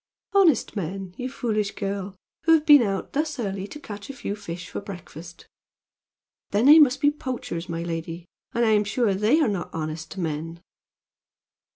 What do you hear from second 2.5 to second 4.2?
have been out thus early to catch a